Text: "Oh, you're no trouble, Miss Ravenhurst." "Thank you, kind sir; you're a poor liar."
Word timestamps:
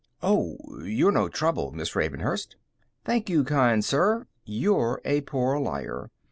"Oh, 0.23 0.57
you're 0.83 1.11
no 1.11 1.29
trouble, 1.29 1.71
Miss 1.73 1.95
Ravenhurst." 1.95 2.55
"Thank 3.05 3.29
you, 3.29 3.43
kind 3.43 3.85
sir; 3.85 4.25
you're 4.43 4.99
a 5.05 5.21
poor 5.21 5.59
liar." 5.59 6.09